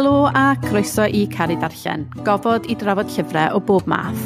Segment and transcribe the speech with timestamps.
[0.00, 4.22] Helo a croeso i Cari Darllen, gofod i drafod llyfrau o bob math.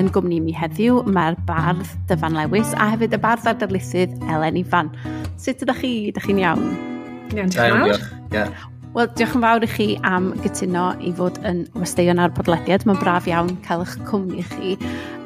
[0.00, 4.56] Yn gwmni mi heddiw mae'r bardd Dyfan Lewis a hefyd y bardd ar darlithydd Elen
[4.62, 4.88] Ifan.
[5.36, 5.92] Sut ydych chi?
[6.14, 6.64] Ydych chi'n iawn?
[7.36, 8.08] Iawn, diolch.
[8.32, 8.56] Yeah.
[8.98, 12.82] Wel, diolch yn fawr i chi am gytuno i fod yn westeion ar podlediad.
[12.82, 14.72] Mae'n braf iawn cael eich cwmni chi.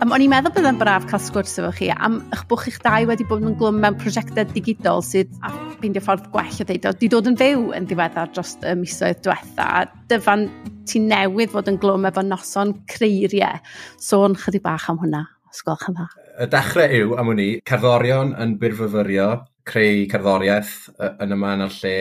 [0.05, 2.77] Um, o'n i'n meddwl bydd yn braf cael sgwrs efo chi am eich bwch eich
[2.84, 6.98] dau wedi bod yn glwm mewn prosiectau digidol sydd a beindio ffordd gwell o ddeud
[7.00, 9.86] di dod yn fyw yn diweddar dros y misoedd diwetha.
[10.12, 10.45] Dyfan,
[10.92, 13.62] ti'n newydd fod yn glwm efo noson creiriau.
[13.97, 16.11] Sôn chydig bach am hwnna, os gwelwch yn dda.
[16.45, 19.30] Y dechrau yw, am hwnni, cerddorion yn byrfyfyrio,
[19.64, 20.77] creu cerddoriaeth
[21.14, 21.97] yn yma yn y lle,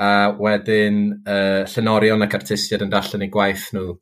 [0.00, 3.96] a wedyn uh, llenorion ac artistiad yn darllen eu gwaith nhw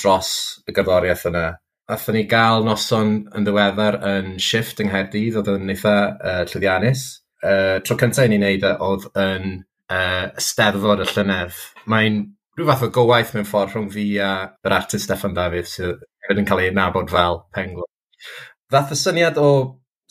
[0.00, 0.32] dros
[0.68, 1.46] y gerddoriaeth yna.
[1.90, 7.06] Athyn ni gael noson yn ddiweddar yn shift yng Nghaerdydd, oedd yn eitha uh, llwyddiannus.
[7.40, 9.56] Uh, tro cyntaf ni'n neud wneud e, oedd yn
[9.90, 11.58] uh, steddfod y llynedd.
[11.90, 12.20] Mae'n
[12.58, 14.30] rhyw fath o gywaith mewn ffordd rhwng fi a
[14.66, 17.86] yr artist Steffan Dafydd sydd hefyd yn cael ei nabod fel penglw.
[18.70, 19.50] Ddath y syniad o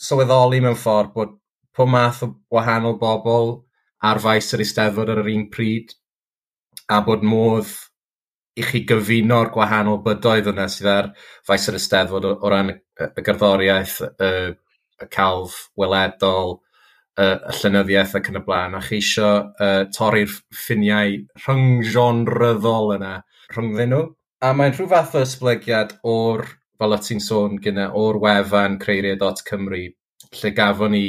[0.00, 1.36] sylweddoli mewn ffordd bod
[1.76, 3.54] pob math o wahanol bobl
[4.06, 5.94] ar faes yr Eisteddfod ar yr un pryd
[6.90, 7.70] a bod modd
[8.58, 11.10] i chi gyfuno'r gwahanol bydoedd yna sydd ar
[11.46, 14.30] faes yr Eisteddfod o, o ran y gerddoriaeth, y,
[15.00, 16.58] y calf weledol,
[17.16, 23.14] y, y llynyddiaeth ac yn y blaen, a chi eisiau uh, torri'r ffiniau rhynggenryddol yna
[23.54, 24.02] rhyngddyn nhw.
[24.44, 26.46] A mae'n rhyw fath o ysblygiad o'r,
[26.80, 29.82] fel y ti'n sôn gyda, o'r wefan creiriau.cymru,
[30.40, 31.06] lle gafon ni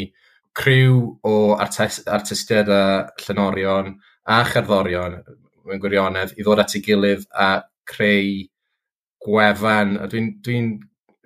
[0.57, 2.83] criw o artist, artistiaid a
[3.23, 3.93] llenorion
[4.27, 5.19] a cherddorion
[5.65, 7.51] mewn gwirionedd i ddod at ei gilydd a
[7.87, 8.41] creu
[9.25, 9.97] gwefan.
[10.11, 10.57] Dwi'n dwi,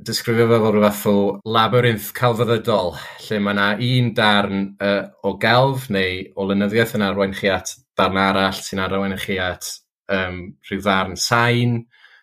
[0.05, 1.17] disgrifio fe fel rhywbeth o
[1.55, 2.95] labyrinth celfyddydol,
[3.27, 7.75] lle mae yna un darn uh, o gelf neu o lynyddiaeth yn arwain chi at
[7.97, 9.69] darn arall sy'n arwain chi at
[10.11, 11.77] um, rhyw ddarn sain,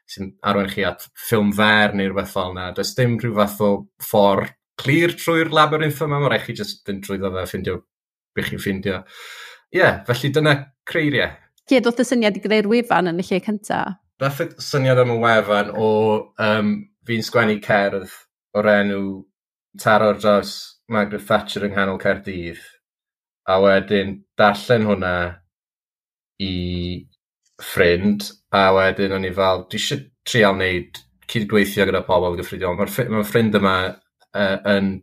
[0.05, 2.73] sy'n arwain chi at ffilm fer neu rhywbeth fel yna.
[2.77, 3.73] Does dim rhyw fath o
[4.05, 7.79] ffordd clir trwy'r labyrinth yma, mae'n rhaid chi jyst fynd trwyddo fe a ffindio
[8.37, 9.03] beth chi'n ffindio.
[9.73, 10.55] Ie, yeah, felly dyna
[10.89, 11.35] creiriau.
[11.63, 13.99] Ie, yeah, doedd y syniad i greu'r wefan yn y lle cyntaf.
[14.23, 15.89] Nath y syniad am y wefan o
[16.43, 16.75] um,
[17.09, 18.13] fi'n sgwennu cerdd
[18.59, 19.03] o'r enw
[19.81, 20.53] taro'r dros
[20.93, 22.61] Margaret Thatcher yng nghanol Caerdydd.
[23.49, 25.15] A wedyn darllen hwnna
[26.43, 26.53] i
[27.63, 31.01] ffrind, a wedyn o'n i fel, dwi eisiau trial wneud
[31.33, 32.77] cydweithio gyda pobl gyffredinol.
[32.79, 33.77] Mae'r ffrind yma
[34.39, 34.95] uh, yn,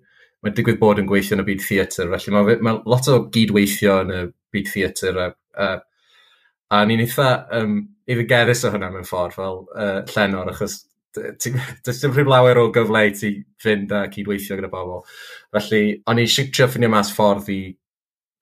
[0.43, 4.01] mae'n digwydd bod yn gweithio yn y byd theatr, felly mae, mae lot o gydweithio
[4.05, 4.21] yn y
[4.55, 5.29] byd theatr a,
[5.59, 5.71] a,
[6.75, 7.79] a ni'n eitha um,
[8.09, 10.79] ifigeddus o hynna mewn ffordd fel uh, llenor, achos
[11.13, 13.31] does dim rhyw lawer o gyfle i ti
[13.63, 15.01] fynd a cydweithio gyda bobl.
[15.55, 17.59] Felly, o'n i eisiau trio ffynio mas ffordd i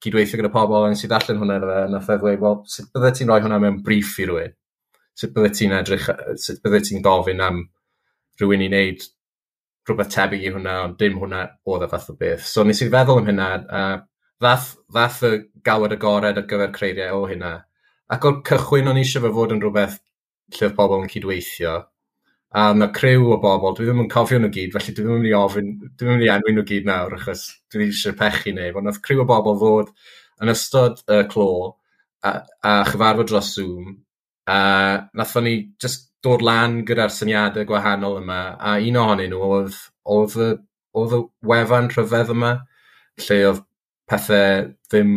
[0.04, 3.12] cydweithio gyda pobl, a sydd allan hwnna fe, a nath e ddweud, wel, sut bydde
[3.16, 4.54] ti'n rhoi hwnna mewn brief i rhywun?
[5.18, 6.10] Sut bydde ti'n edrych,
[6.44, 7.64] sut bydde ti'n gofyn am
[8.38, 9.08] rhywun i wneud
[9.88, 12.46] rhywbeth tebyg i hwnna, ond dim hwnna oedd y fath o beth.
[12.46, 13.82] So nes i feddwl am hynna, a
[14.42, 15.32] fath, ddath y
[15.66, 17.54] gawed agored ar gyfer creiriau o hynna.
[18.14, 19.98] Ac o'r cychwyn o'n eisiau fe fod yn rhywbeth
[20.56, 21.74] lle oedd bobl yn cydweithio,
[22.56, 25.20] a mae criw o bobl, dwi ddim yn cofio nhw gyd, felly dwi ddim yn
[25.20, 27.92] mynd i ofyn, dwi ddim yn mynd i enwi nhw gyd nawr, achos dwi ddim
[27.92, 29.92] eisiau pechu neu, ond oedd criw o bobl fod
[30.42, 31.48] yn ystod y uh, clo
[32.24, 32.32] a,
[32.64, 33.98] a chyfarfod dros Zoom,
[34.48, 34.58] a
[35.12, 39.76] nath ni just dod lan gyda'r syniadau gwahanol yma, a un ohonyn nhw oedd,
[40.16, 40.50] oedd, y,
[40.98, 41.20] oedd y
[41.52, 42.54] wefan rhyfedd yma,
[43.24, 43.62] lle oedd
[44.08, 45.14] pethau ddim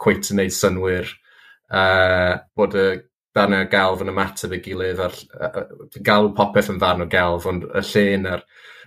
[0.00, 1.10] cweit yn gwneud synwyr,
[1.74, 2.88] uh, bod y
[3.34, 5.64] darnau gelf yn ymateb ei gilydd, a'r, uh,
[6.06, 8.44] galw popeth yn ddarn o gelf, ond y llun a'r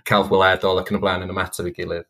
[0.08, 2.08] celf weledol ac yn y blaen yn ymateb ei gilydd.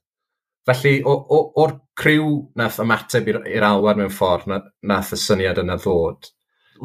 [0.68, 6.28] Felly, o'r criw nath ymateb i'r alwad mewn ffordd, nath y syniad yna ddod,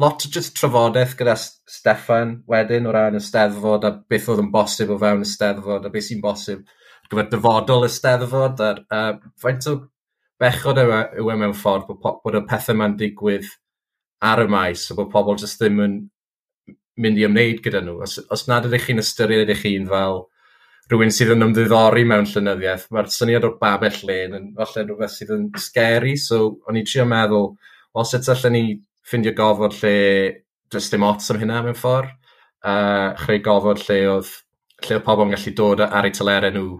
[0.00, 4.50] lot o just trafodaeth gyda Steffan wedyn o ran y steddfod a beth oedd yn
[4.54, 6.64] bosib o fewn y steddfod a beth sy'n bosib
[7.10, 9.76] gyfer dyfodol y steddfod a uh, faint o
[10.40, 13.48] bechod yw, e, yw e mewn ffordd bod, bod y pethau ma'n digwydd
[14.24, 15.98] ar y maes a bod pobl jyst ddim yn
[17.04, 17.98] mynd i ymwneud gyda nhw.
[18.06, 20.24] Os, os nad ydych chi'n ystyried ydych chi'n fel
[20.90, 25.32] rhywun sydd yn ymddiddori mewn llynyddiaeth, mae'r syniad o'r babell len yn falle rhywbeth sydd
[25.34, 27.54] yn scary, so o'n i trio meddwl,
[28.00, 28.64] os eto allan ni
[29.04, 29.96] ffindio gofod lle
[30.72, 32.14] does dim ots am hynna mewn ffordd.
[32.64, 34.32] Uh, chreu gofod lle oedd
[34.84, 36.78] lle oedd pobl yn gallu dod ar eu telere nhw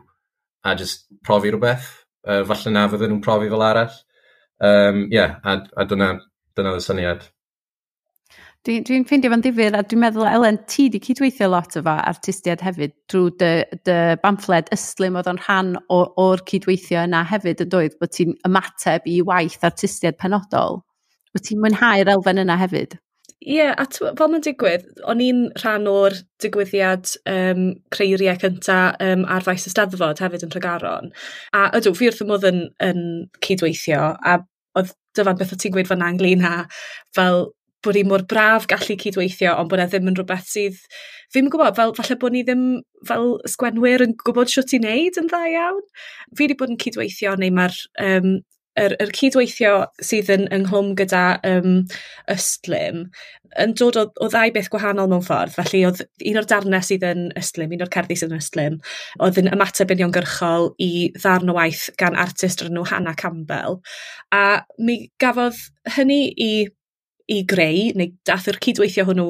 [0.65, 1.91] a just profi rhywbeth.
[2.25, 4.00] Uh, falle na fydden nhw'n profi fel arall.
[4.65, 6.15] Um, yeah, a, a dyna,
[6.56, 7.26] dyna y syniad.
[8.65, 12.62] Dwi'n dwi, ffeindio fan difyr a dwi'n meddwl, Elen, ti di cydweithio lot efo artistiad
[12.65, 13.50] hefyd drwy dy,
[13.85, 19.05] dy bamffled yslym oedd o'n rhan o'r cydweithio yna hefyd yn dweud bod ti'n ymateb
[19.05, 20.81] i waith artistiad penodol.
[21.34, 22.98] Wyt ti'n mwynhau'r elfen yna hefyd?
[23.44, 29.26] Ie, yeah, a fel mae'n digwydd, o'n i'n rhan o'r digwyddiad um, creiriau cynta um,
[29.28, 31.10] ar faes ysteddfod hefyd yn Tregaron.
[31.52, 33.02] A ydw, fi wrth y modd yn, yn
[33.44, 34.38] cydweithio, a
[34.78, 36.54] oedd dyfan beth o ti'n gweud fan ynglyn â
[37.16, 37.50] fel
[37.84, 40.81] bod ni mor braf gallu cydweithio, ond bod e ddim yn rhywbeth sydd...
[41.34, 42.64] Fi'n gwybod, fel, falle bod ni ddim
[43.08, 45.81] fel sgwenwyr yn gwybod siwt i wneud yn dda iawn.
[46.31, 48.28] Fi wedi bod yn cydweithio neu mae'r um,
[48.81, 51.82] yr, yr cydweithio sydd yn ynghlwm gyda um,
[52.32, 53.06] ystlym
[53.61, 55.55] yn dod o, o ddau beth gwahanol mewn ffordd.
[55.55, 58.79] Felly, oedd un o'r darnau sydd yn ystlym, un o'r cerddi sydd yn ystlym,
[59.23, 63.79] oedd yn ymateb uniongyrchol i ddarn o waith gan artist o'r nhw Hannah Campbell.
[64.35, 65.61] A mi gafodd
[65.97, 66.50] hynny i
[67.32, 69.29] i greu, neu dath yr cydweithio hwnnw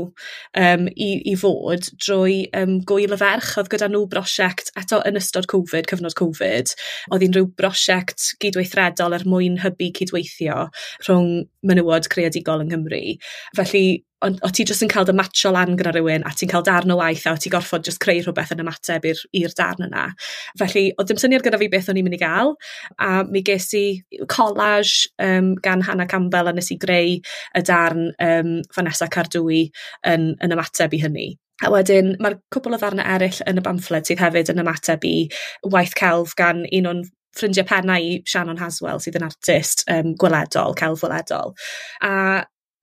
[0.59, 3.53] um, i, i fod drwy um, gwyl y ferch.
[3.61, 6.75] Oedd gyda nhw brosiect eto yn ystod Covid, cyfnod Covid.
[7.15, 10.67] Oedd hi'n rhyw brosiect gydweithredol er mwyn hybu cydweithio
[11.07, 13.05] rhwng menywod creadigol yng Nghymru.
[13.59, 13.87] Felly
[14.25, 16.93] ond o ti jyst yn cael dy matcho lan gyda rhywun a ti'n cael darn
[16.95, 20.07] o waith a o ti gorfod jyst creu rhywbeth yn ymateb i'r darn yna.
[20.61, 22.55] Felly, o dim syniad gyda fi beth o'n i'n mynd i gael,
[22.99, 23.85] a mi ges i
[24.33, 29.67] collage um, gan Hannah Campbell a nes i greu y darn um, Vanessa Cardwy
[30.11, 31.29] yn, yn ymateb i hynny.
[31.63, 35.15] A wedyn, mae'r cwbl o ddarnau eraill yn y bamffled sydd hefyd yn ymateb i
[35.71, 37.05] waith celf gan un o'n
[37.35, 41.55] ffrindiau pennau i Shannon Haswell sydd yn artist um, gweledol, celf gweledol.
[42.07, 42.15] A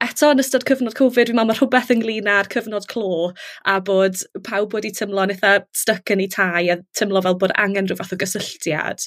[0.02, 3.32] eto yn ystod cyfnod Covid, fi'n meddwl mae rhywbeth ynglyn â'r cyfnod clo
[3.70, 7.90] a bod pawb wedi tymlo'n eitha stuck yn ei tai a tymlo fel bod angen
[7.90, 9.06] rhyw fath o gysylltiad.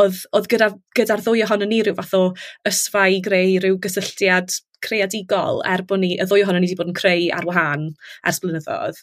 [0.00, 2.22] Oedd, oedd gyda'r gyda, gyda ddwy ohono ni rhyw fath o
[2.68, 6.90] ysfa i greu rhyw gysylltiad creadigol er bod ni, y ddwy ohono ni wedi bod
[6.92, 7.88] yn creu ar wahân
[8.28, 9.00] ers blynyddoedd.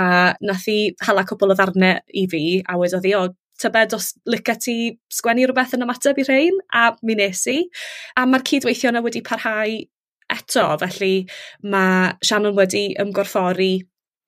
[0.00, 3.28] A nath i hala cwbl o ddarnau i fi a wedodd i, o,
[3.60, 4.76] tybed os lyca ti
[5.12, 7.58] sgwennu rhywbeth yn ymateb i rhain, a mi nes i.
[8.18, 9.78] A mae'r cydweithio yna wedi parhau
[10.30, 11.14] Eto, felly
[11.72, 13.72] mae Shannon wedi ymgorffori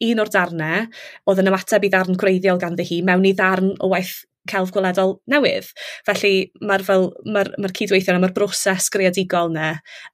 [0.03, 0.89] un o'r darnau
[1.31, 5.15] oedd yn ymateb i ddarn gwreiddiol ganddi hi mewn i ddarn o waith celf gweledol
[5.31, 5.69] newydd.
[6.07, 6.33] Felly
[6.67, 9.69] mae'r fel, mae'r mae cydweithio yna, mae'r broses greadigol yna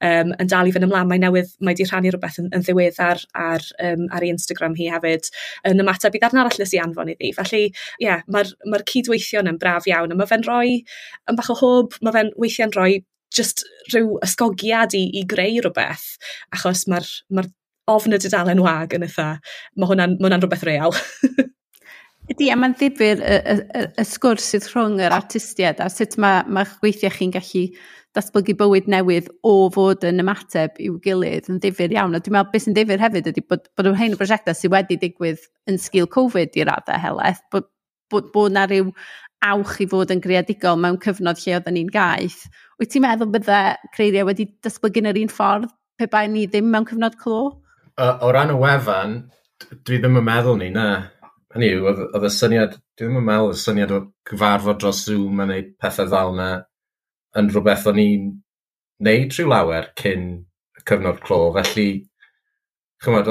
[0.04, 1.08] um, yn dal i fynd ymlaen.
[1.08, 4.90] Mae newydd, mae wedi rhannu rhywbeth yn, yn ddiweddar ar, um, ar ei Instagram hi
[4.92, 5.30] hefyd
[5.70, 7.32] yn ymateb i ddarn arall nes i anfon iddi.
[7.38, 10.80] Felly, ie, yeah, mae'r mae cydweithio yna'n braf iawn a mae fe'n rhoi,
[11.30, 13.00] yn bach o hob, mae fe'n weithiau'n rhoi
[13.34, 16.06] just rhyw ysgogiad i, i greu rhywbeth,
[16.54, 17.44] achos mae'r ma,
[17.88, 19.28] ofn y dudalen wag yn eitha,
[19.76, 20.96] mae hwnna'n ma hwnna rhywbeth real.
[22.28, 26.18] Ydy, a mae'n ddifur y, y, y, y sgwrs sydd rhwng yr artistiaid a sut
[26.20, 27.62] mae, mae weithiau chi'n gallu
[28.16, 32.16] datblygu bywyd newydd o fod yn ymateb i'w gilydd yn ddifur iawn.
[32.16, 34.98] A dwi'n meddwl beth sy'n ddifur hefyd ydy bod, bod hyn o brosiectau sydd wedi
[35.00, 37.68] digwydd yn sgil Covid i raddau helaeth, bod,
[38.12, 38.92] bod, bod na rhyw
[39.44, 42.40] awch i fod yn greadigol mewn cyfnod lle oedden ni'n gaeth.
[42.80, 43.60] Wyt ti'n meddwl bydde
[43.94, 47.38] creiriau wedi datblygu yn yr un ffordd pe bai ni ddim mewn cyfnod clo?
[47.98, 49.14] O, o ran y wefan,
[49.86, 50.88] dwi ddim yn meddwl ni, na.
[51.54, 55.40] Hynny yw, oedd y syniad, dwi ddim yn meddwl y syniad o gyfarfod dros Zoom
[55.40, 56.50] a wneud pethau ddal na
[57.38, 58.28] yn rhywbeth o'n i'n
[59.06, 60.28] neud rhyw lawer cyn
[60.78, 61.88] y cyfnod clo, felly
[63.04, 63.30] chymod,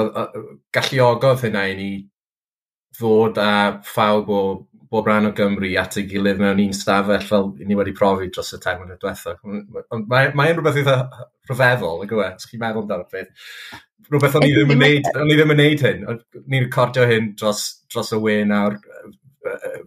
[0.74, 1.90] galluogodd hynna i ni
[2.98, 3.50] ddod a
[3.84, 4.42] phawb o
[4.90, 8.54] bob rhan o Gymru at ei gilydd mewn un stafell fel ni wedi profi dros
[8.56, 9.42] y tair mlynedd diwethaf.
[9.44, 10.96] Mae'n mae rhywbeth eitha
[11.48, 13.30] rhyfeddol, yn gwe, os chi'n meddwl amdano'r peth.
[14.08, 16.06] Rhywbeth o'n i ddim yn neud, o'n i ddim yn neud hyn.
[16.44, 18.78] Ni'n recordio hyn dros, dros y wyn nawr,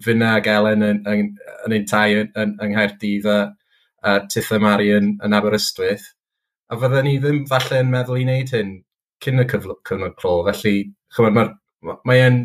[0.06, 1.32] fyna ag Elen yn, yn,
[1.66, 3.40] yn ein tai yn, yn, yng Nghaerdydd a,
[4.06, 6.12] a Titha Mari yn, yn Aberystwyth.
[6.72, 8.76] A fydden ni ddim falle yn meddwl i wneud hyn
[9.22, 9.82] cyn y cyfnod
[10.18, 10.36] clo.
[10.48, 10.76] Felly,
[11.16, 11.52] chymryd, mae,
[11.86, 12.40] mae, mae yn,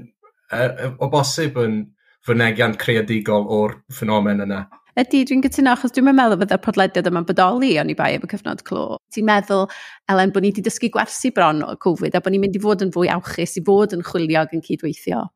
[1.00, 1.78] o bosib yn
[2.26, 4.64] fynegiant creadigol o'r ffenomen yna.
[4.97, 8.30] Ydy, dwi'n gytuno, achos dwi'n meddwl fydda'r podlediad yma'n bodoli o'n i bai am y
[8.30, 8.85] cyfnod clo.
[9.12, 9.66] Ti'n meddwl,
[10.12, 12.85] Elen, bod ni wedi dysgu gwersi bron o Covid a bod ni'n mynd i fod
[12.87, 15.26] yn fwy awchus i fod yn chwiliog yn cydweithio?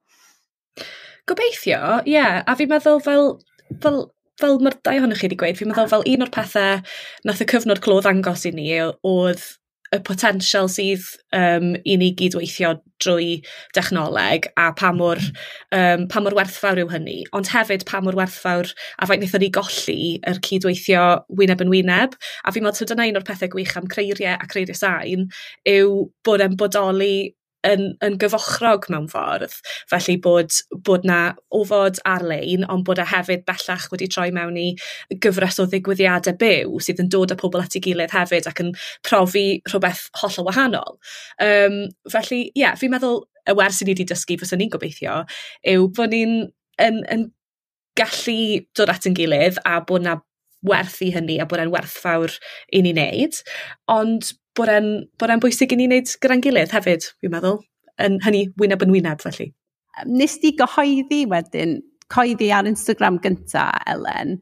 [1.28, 2.16] Gobeithio, ie.
[2.16, 2.40] Yeah.
[2.48, 3.34] A fi'n meddwl fel,
[3.84, 4.00] fel
[4.40, 6.80] fel mae'r dau ohonych chi wedi gweud, fi'n meddwl fel un o'r pethau
[7.28, 9.44] nath y cyfnod clo ddangos i ni oedd
[9.90, 11.02] y potensial sydd
[11.34, 13.40] um, i ni gydweithio drwy
[13.74, 15.18] dechnoleg a pa mor,
[15.74, 19.50] um, pa mor werthfawr yw hynny, ond hefyd pa mor werthfawr a faint wnaethon ni
[19.56, 19.98] golli
[20.30, 21.04] yr cydweithio
[21.40, 22.14] wyneb yn wyneb.
[22.44, 25.26] A fi'n meddwl, dyna un o'r pethau gwych am creiriau a creiriau sain
[25.68, 27.14] yw bod e'n bodoli
[27.66, 29.54] yn, yn gyfochrog mewn ffordd.
[29.90, 30.54] Felly bod,
[30.86, 31.20] bod na
[31.56, 34.68] ofod ar-lein, ond bod e hefyd bellach wedi troi mewn i
[35.22, 38.72] gyfres o ddigwyddiadau byw sydd yn dod â pobl at ei gilydd hefyd ac yn
[39.06, 40.96] profi rhywbeth hollol wahanol.
[41.42, 45.20] Um, felly, ie, yeah, fi'n meddwl y wers sy'n ni wedi dysgu, fyswn ni'n gobeithio,
[45.74, 46.34] yw bod ni'n
[46.80, 47.28] yn, yn
[47.98, 50.18] gallu dod at yn gilydd a bod na
[50.66, 52.34] werth i hynny a bod e'n werthfawr
[52.74, 53.40] i ni wneud,
[53.92, 57.60] ond bod e'n, bwysig i ni wneud gyda'n gilydd hefyd, fi'n meddwl,
[58.02, 59.50] yn hynny wyneb yn wyneb felly.
[60.08, 61.78] Nes di gyhoeddi wedyn,
[62.12, 64.38] coeddi ar Instagram gynta, Elen,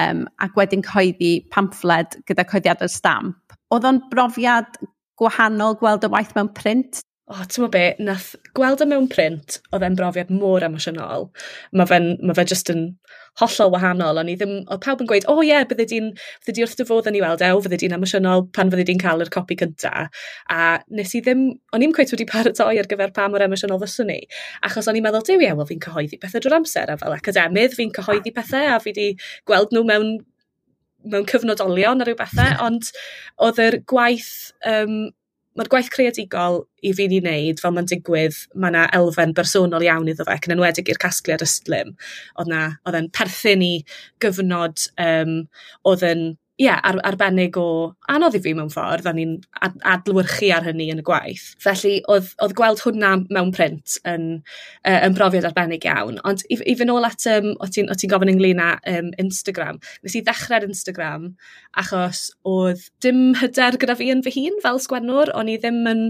[0.00, 3.54] um, ac wedyn coeddi pamffled gyda coeddiad y stamp.
[3.74, 4.80] Oedd o'n brofiad
[5.20, 7.02] gwahanol gweld y waith mewn print?
[7.30, 11.28] o, oh, ti'n be, nath gweld y mewn print, oedd e'n brofiad mor emosiynol.
[11.78, 12.88] Mae fe, ma fe just yn
[13.38, 16.08] hollol wahanol, ond i ddim, oedd pawb yn gweud, o oh, ie, yeah, bydde di'n,
[16.42, 18.88] bydde di wrth dy fodd yn ei weld ew, o, bydde di'n emosiynol pan fydde
[18.88, 20.08] di'n cael yr copi cynta.
[20.50, 20.64] A
[20.98, 24.18] nes i ddim, o'n i'n cweith wedi paratoi ar gyfer pa mor emosiynol fyswn ni,
[24.66, 27.78] achos o'n i'n meddwl, dew ie, wel fi'n cyhoeddi pethau drwy'r amser, a fel academydd
[27.78, 29.06] fi'n cyhoeddi pethau, a fi wedi
[29.46, 30.12] gweld nhw mewn
[31.00, 32.90] mewn cyfnodolion a rhyw bethau, ond
[33.40, 35.06] oedd yr gwaith um,
[35.58, 40.10] mae'r gwaith creadigol i fi ei wneud, fel mae'n digwydd, mae yna elfen bersonol iawn
[40.12, 41.96] iddo fe, ac yn enwedig i'r casgliad ystlym.
[42.36, 43.72] Oedd yna, oedd e'n perthyn i
[44.22, 45.34] gyfnod um,
[45.90, 46.24] oedd yn
[46.60, 47.66] ie, ar, arbennig o
[48.12, 51.46] anodd i fi mewn ffordd, a ni'n ad, adlywyrchu ar hynny yn y gwaith.
[51.62, 54.26] Felly, oedd, oedd gweld hwnna mewn print yn,
[54.84, 56.20] uh, yn brofiad arbennig iawn.
[56.28, 59.80] Ond i, i fy nôl at, um, o ti'n ti gofyn ynglyn â um, Instagram,
[60.04, 61.30] nes i ddechrau'r Instagram
[61.80, 66.06] achos oedd dim hyder gyda fi yn fy hun fel sgwennwr, o'n i ddim yn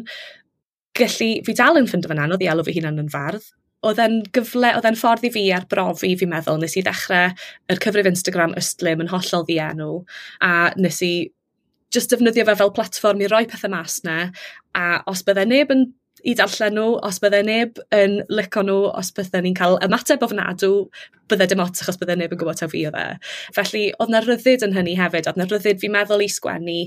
[0.99, 3.47] gallu, fi dal yn ffindio fan anodd i alw fy hunan yn fardd,
[3.87, 6.61] oedd e'n gyfle, oedd e'n ffordd i fi arbrofi fi'n meddwl.
[6.61, 7.33] Nes i ddechrau
[7.73, 9.93] yr cyfrif Instagram Ystlym yn hollol ddienw
[10.45, 11.13] a nes i
[11.95, 14.19] just defnyddio fe fel platform i roi pethau mas na
[14.79, 15.89] a os byddai neb yn
[16.21, 20.71] i darllen nhw, os byddai neb yn licio nhw, os byddai ni'n cael ymateb ofnadw,
[21.33, 23.07] byddai dim ots achos byddai neb yn gwybod taw fi o dde.
[23.57, 26.79] Felly, oedd na ryddid yn hynny hefyd, oedd na ryddid fi'n meddwl i sgwennu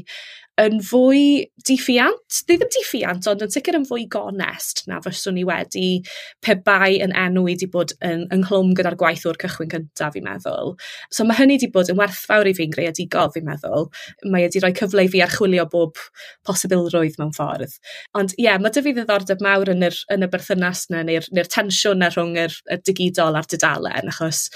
[0.61, 5.45] yn fwy diffiant, ddi ddim diffiant, ond yn sicr yn fwy gonest na fyswn ni
[5.47, 6.03] wedi
[6.45, 10.27] pe bai yn enw i wedi bod yn, ynghlwm gyda'r gwaith o'r cychwyn cyntaf, fi'n
[10.27, 10.75] meddwl.
[11.09, 13.89] So mae hynny wedi bod yn werthfawr i fi'n greadigol, fi'n meddwl.
[14.27, 15.97] Mae wedi rhoi cyfle i fi archwilio bob
[16.45, 17.77] posibilrwydd mewn ffordd.
[18.19, 21.29] Ond ie, yeah, mae dy fi ddiddordeb mawr yn, yr, yn y berthynas yna neu'r,
[21.33, 24.49] neu tensiwn na rhwng yr, y digidol a'r didalen, achos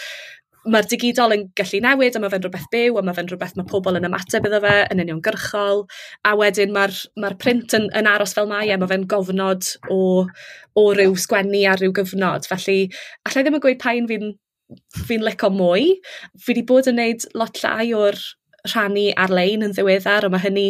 [0.67, 3.69] mae'r digidol yn gallu newid a mae fe'n rhywbeth byw a mae fe'n rhywbeth mae
[3.69, 5.86] pobl yn ymateb iddo fe yn uniongyrchol
[6.27, 10.01] a wedyn mae'r mae print yn, yn aros fel mae e, mae fe'n gofnod o,
[10.77, 12.79] o ryw sgwennu a ryw gyfnod felly
[13.27, 14.33] allai ddim yn gweud pa'n fi'n
[15.07, 15.93] fi'n lico mwy
[16.36, 18.19] fi wedi bod yn gwneud lot llai o'r
[18.67, 20.65] rhannu ar-lein yn ddiweddar a mae hynny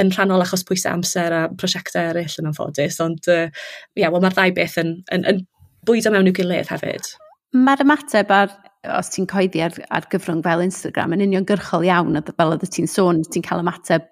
[0.00, 3.46] yn rhannol achos pwysau amser a prosiectau eraill yn anffodus ond uh,
[3.94, 5.44] yeah, well, mae'r ddau beth yn, yn, yn
[5.86, 7.12] bwydo mewn i'w gilydd hefyd.
[7.54, 8.50] Mae'r ymateb ar
[8.96, 13.22] os ti'n coeddi ar, ar gyfrwng fel Instagram, yn uniongyrchol iawn, fel oedd ti'n sôn,
[13.32, 14.06] ti'n cael ymateb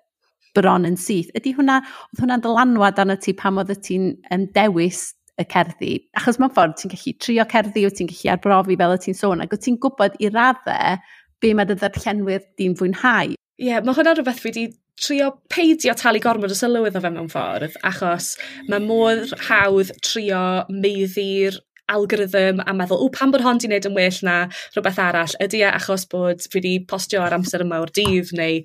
[0.54, 1.32] bron yn syth.
[1.38, 1.80] Ydy hwnna,
[2.12, 5.08] oedd hwnna'n dylanwad arno ti pam oedd ti'n um, dewis
[5.40, 5.96] y cerddi?
[6.18, 9.44] Achos mewn ffordd ti'n gallu trio cerddi, o ti'n gallu arbrofi fel y ti'n sôn,
[9.44, 10.96] ac o ti'n gwybod i raddau
[11.42, 13.34] be mae dy ddarllenwyr di'n fwynhau.
[13.34, 14.68] Ie, yeah, mae hwnna rhywbeth fi wedi
[15.00, 18.34] trio peidio talu gormod o sylw iddo fe mewn ffordd, achos
[18.70, 21.58] mae mor hawdd trio meiddi'r
[21.92, 24.36] algorithm a meddwl, o, pan bod hon di wneud yn well na
[24.74, 25.38] rhywbeth arall?
[25.44, 28.60] Ydy e achos bod fi wedi postio ar amser yma o'r dydd, neu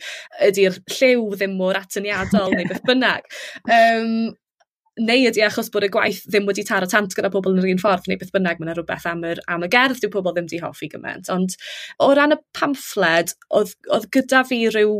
[0.49, 3.27] ydy'r lliw ddim mor atyniadol, neu beth bynnag.
[3.65, 4.13] Um,
[4.99, 7.69] neu ydy e achos bod y gwaith ddim wedi taro tant gyda pobl yn yr
[7.73, 10.35] un ffordd, neu beth bynnag, mae yna rhywbeth am yr, am y gerdd, dyw pobl
[10.35, 11.31] ddim di hoffi gymaint.
[11.33, 11.55] Ond
[12.03, 14.97] o ran y pamffled, oedd, oedd gyda fi rhyw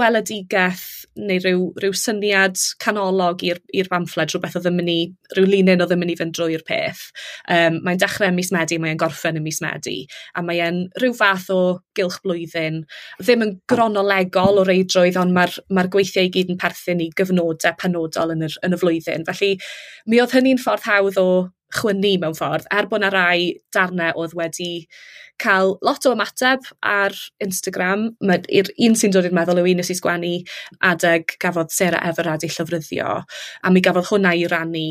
[0.00, 0.86] weledigeth
[1.18, 4.98] neu rhyw, rhyw syniad canolog i'r bamffled, rhywbeth oedd yn mynd i,
[5.34, 7.02] rhyw linyn oedd yn mynd i fynd drwy'r peth.
[7.50, 9.98] Um, mae'n dechrau ym mis Medi, mae'n gorffen ym mis Medi,
[10.38, 11.60] a mae'n rhyw fath o
[11.98, 12.82] gylch blwyddyn,
[13.20, 17.78] ddim yn gronolegol o reidrwydd, ond mae'r mae gweithiau i gyd yn perthyn i gyfnodau
[17.80, 19.26] penodol yn, yr, yn y flwyddyn.
[19.28, 19.56] Felly,
[20.06, 21.30] mi oedd hynny'n ffordd hawdd o
[21.76, 23.40] chwynnu mewn ffordd, er bod yna rai
[23.74, 24.72] darnau oedd wedi
[25.40, 28.10] cael lot o ymateb ar Instagram.
[28.26, 30.34] Mae'r un sy'n dod i'r meddwl yw un nes i sgwennu
[30.90, 33.18] adeg gafodd Sarah Everard ei llyfryddio,
[33.64, 34.86] a mi gafodd hwnna i rannu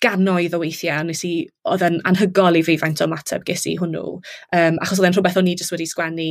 [0.00, 1.34] ganoedd o weithiau, nes i,
[1.68, 4.14] oedd yn anhygol i fi faint o ymateb ges i hwnnw,
[4.56, 6.30] um, achos oedd e'n rhywbeth o'n i jyst wedi sgwennu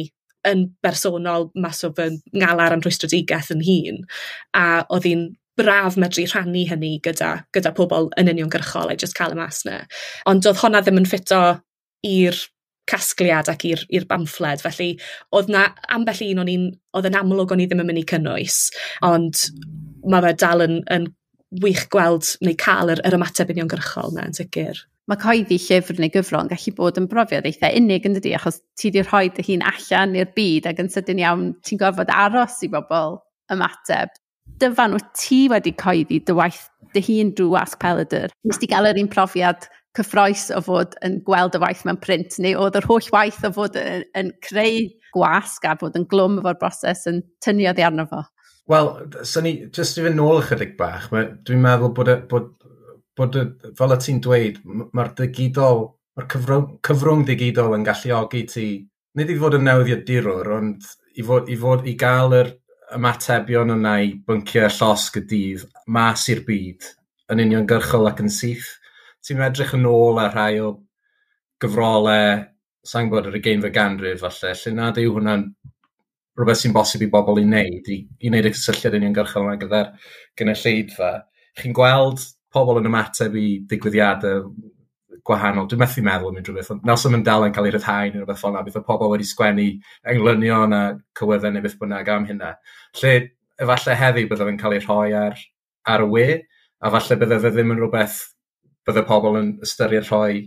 [0.50, 4.02] yn bersonol mas o fy ngalar am rhwystrodigaeth yn hun,
[4.58, 5.28] a oedd hi'n
[5.60, 9.84] braf medru rhannu hynny gyda, gyda pobl yn uniongyrchol a just cael y mas na.
[10.30, 11.44] Ond doedd honna ddim yn ffito
[12.08, 12.40] i'r
[12.90, 14.64] casgliad ac i'r bamffled.
[14.66, 14.92] Felly,
[15.36, 18.06] oedd na ambell un o'n i'n, oedd yn amlwg o'n i ddim yn mynd i
[18.10, 18.60] cynnwys,
[19.06, 19.46] ond
[20.10, 21.10] mae fe dal yn, yn
[21.64, 24.80] wych gweld neu cael yr, yr ymateb uniongyrchol na yn sicr.
[25.10, 28.92] Mae coeddi llyfr neu gyfrol gallu bod yn brofiad eitha unig yn dydi, achos ti
[28.92, 32.70] wedi rhoi dy hun allan i'r byd ac yn sydyn iawn ti'n gorfod aros i
[32.74, 33.18] bobl
[33.54, 34.14] ymateb
[34.62, 36.66] dyfan wyt ti wedi coeddi dy waith
[36.96, 38.34] dy hun drwy Ask peledr?
[38.48, 42.38] Nes ti gael yr un profiad cyffroes o fod yn gweld y waith mewn print
[42.42, 46.40] neu oedd yr holl waith o fod yn, yn creu gwasg a bod yn glwm
[46.42, 48.24] efo'r broses yn tynnu oddi arno fo?
[48.70, 48.92] Wel,
[49.26, 52.84] so ni, jyst i fynd nôl ychydig bach, dwi'n meddwl bod, bod, bod,
[53.18, 54.60] bod fel y ti'n dweud,
[54.94, 55.88] mae'r digidol,
[56.18, 58.68] mae'r cyfrwng, cyfrwng digidol yn galluogi ti,
[59.18, 60.86] nid i fod yn newyddiadurwr, ond
[61.18, 62.54] i fod, i fod i gael yr,
[62.96, 65.66] ymatebion yna i bynciau llosg y dydd
[65.96, 66.88] mas i'r byd
[67.34, 68.70] yn uniongyrchol ac yn syth.
[69.26, 70.72] Ti'n edrych yn ôl ar rhai o
[71.62, 72.40] gyfrolau,
[72.88, 75.46] sa'n gwybod, yr ugeinfed ganrif falle, lle nad yw hwnna'n
[76.40, 79.60] rhywbeth sy'n bosib i bobl i wneud, i, i wneud y cysylltiad yn uniongyrchol yna
[79.60, 79.90] gyda'r
[80.40, 81.12] gynulleidfa.
[81.60, 84.48] Chi'n gweld pobl yn ymateb i digwyddiadau
[85.28, 85.68] gwahanol.
[85.70, 88.42] Dwi'n methu meddwl am unrhyw beth, ond Nelson Mandela yn cael ei ryddhau neu rhywbeth
[88.44, 89.68] fel yna, bydd y pobl wedi sgwennu
[90.14, 90.82] englynion a
[91.20, 92.54] cywyddau neu beth bynnag am hynna.
[93.02, 93.14] Lle,
[93.60, 95.44] efallai heddi byddaf yn cael ei rhoi ar,
[95.96, 96.28] ar y we,
[96.80, 98.22] a falle byddaf ddim yn rhywbeth
[98.88, 100.42] byddai pobl yn ystyried rhoi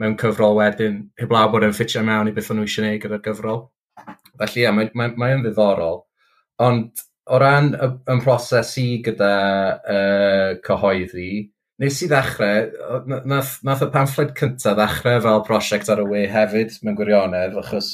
[0.00, 3.24] mewn cyfrol wedyn, heblaw bod yn ffitio mewn i beth o'n nhw eisiau gwneud gyda'r
[3.26, 3.64] gyfrol.
[4.40, 6.00] Felly ie, yeah, mae'n mae, mae ddiddorol.
[6.64, 9.32] Ond o ran y, y proses i gyda
[9.78, 11.28] uh, cyhoeddi,
[11.82, 12.70] nes i ddechrau,
[13.26, 17.88] nath, nath y pamphlet cyntaf ddechrau fel prosiect ar y we hefyd mewn gwirionedd, achos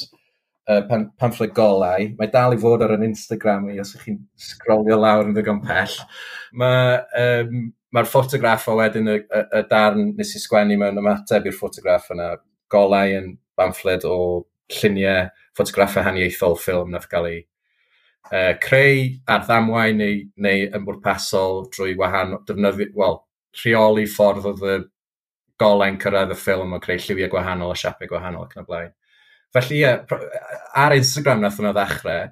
[0.69, 4.19] uh, pan, pamphlet golau, mae dal i fod ar yn Instagram i os ych chi'n
[4.49, 5.95] scrolio lawr yn ddigon pell.
[6.61, 11.49] Mae'r um, ma ffotograff o wedyn y, y, y darn nes i sgwennu mewn ymateb
[11.49, 12.35] i'r ffotograff yna,
[12.69, 14.17] golau yn bamphlet o
[14.69, 17.39] lluniau ffotograffau haniaethol ffilm nath gael ei
[18.29, 23.23] uh, creu ar ddamwain neu, neu yn bwrpasol drwy wahanol, defnyddio, well,
[23.57, 24.77] rheoli ffordd oedd y
[25.59, 28.93] golen cyrraedd y ffilm o creu lliwiau gwahanol a siapau gwahanol ac yn y blaen.
[29.53, 29.93] Felly ie,
[30.77, 32.29] ar Instagram nath yna ddechrau,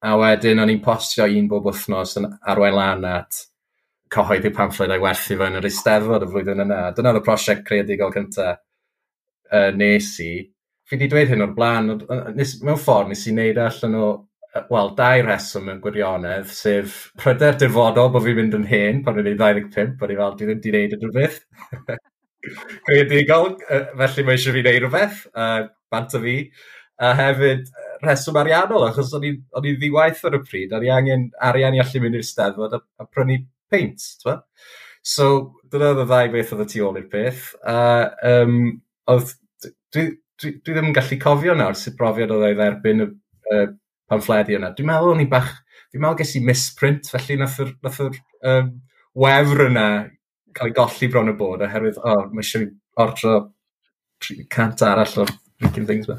[0.00, 3.42] a wedyn o'n i'n postio un bob wythnos yn arwain lan at
[4.14, 6.80] cyhoeddi pamffled a'i werthu fe yn yr Eisteddfod y flwyddyn yna.
[6.96, 8.62] Dyna oedd y prosiect creadigol cyntaf
[9.52, 10.32] uh, nes i.
[10.88, 11.92] Fi wedi dweud hyn o'r blaen,
[12.34, 14.06] nes, mewn ffordd nes i wneud e allan o
[14.70, 19.28] wel, dau reswm yn gwirionedd, sef pryder dirfodol bod fi'n mynd yn hen pan o'n
[19.30, 21.38] i 25, bod i fel, di ddim di wneud unrhyw beth.
[22.86, 23.52] Creadigol,
[24.00, 26.36] felly mae eisiau fi wneud rhywbeth, uh, bant o fi.
[27.00, 27.70] A hefyd,
[28.04, 32.02] reswm ariannol, achos o'n i, ddiwaith ar y pryd, o'n i angen arian i allu
[32.02, 33.38] mynd i'r steddfod a, a prynu
[33.70, 34.40] peint, twa?
[35.06, 35.28] So,
[35.72, 37.46] dyna oedd y ddau beth oedd y tu ôl i'r peth.
[37.62, 38.58] Uh, um,
[39.14, 39.32] oedd,
[39.62, 40.08] dwi, dwi,
[40.42, 43.08] dwi, ddim yn gallu cofio nawr sut brofiad oedd ei dderbyn y,
[43.54, 43.62] y
[44.10, 44.72] pamffledi yna.
[44.76, 45.52] Dwi'n meddwl o'n i bach,
[45.90, 48.18] dwi'n meddwl ges i misprint, felly nath yr, nath yr
[48.50, 48.72] um,
[49.18, 49.86] wefr yna
[50.56, 52.70] cael ei golli bron y bod, oherwydd, o, oh, mae eisiau fi
[53.00, 53.36] ordro
[54.52, 56.18] cant arall o'r freaking things ma.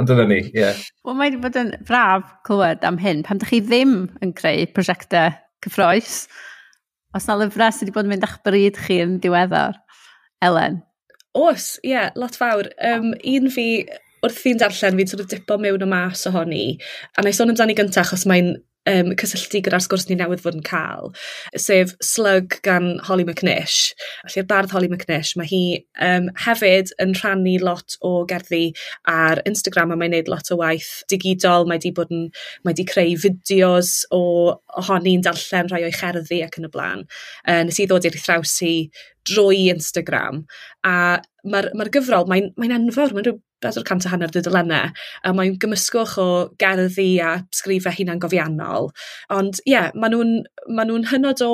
[0.00, 0.54] Ond dyna ni, ie.
[0.56, 0.80] Yeah.
[1.06, 4.66] Wel, mae wedi bod yn braf clywed am hyn, pam ydych chi ddim yn creu
[4.76, 6.24] prosiectau cyffroes.
[7.16, 9.78] Os na lyfrau sydd wedi bod yn mynd a'ch bryd chi yn diweddar,
[10.44, 10.80] Elen?
[11.36, 12.70] Os, ie, yeah, lot fawr.
[12.80, 13.68] Um, un fi
[14.24, 16.78] wrth fi'n darllen, fi'n sort of dipo mewn o mas ohoni.
[17.16, 18.54] A na i sôn amdani gyntaf, achos mae'n
[18.86, 21.12] um, cysylltu gyda'r sgwrs ni newydd fod yn cael,
[21.58, 23.92] sef Slug gan Holly McNish.
[24.26, 25.62] Felly'r bardd Holly McNish, mae hi
[26.06, 28.70] um, hefyd yn rhannu lot o gerddi
[29.10, 31.68] ar Instagram a mae'n neud lot o waith digidol.
[31.68, 32.28] Mae di, bod yn,
[32.66, 34.22] mae di creu fideos o
[34.80, 37.04] ohoni'n darllen rhai o'i cherddi ac yn y blaen.
[37.44, 38.74] Uh, nes i ddod i'r thrawsi
[39.26, 40.44] drwy Instagram.
[40.86, 44.94] A mae'r mae gyfrol, mae'n mae, enfawr, mae'n rhyw bedair cant a hanner dudalennau,
[45.26, 46.28] a mae'n gymysgwch o
[46.62, 48.90] gerddi a sgrifau hunan gofiannol.
[49.36, 50.34] Ond ie, yeah, maen nhw'n
[50.76, 51.52] ma nhw hynod o